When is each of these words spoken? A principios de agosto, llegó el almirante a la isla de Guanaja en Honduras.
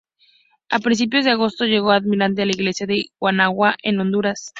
A 0.71 0.79
principios 0.79 1.25
de 1.25 1.29
agosto, 1.29 1.63
llegó 1.65 1.91
el 1.91 1.97
almirante 1.97 2.41
a 2.41 2.45
la 2.47 2.53
isla 2.53 2.71
de 2.87 3.11
Guanaja 3.19 3.75
en 3.83 3.99
Honduras. 3.99 4.49